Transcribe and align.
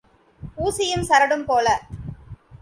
ஊசியும் 0.57 1.01
சரடும் 1.01 1.45
போல. 1.45 1.67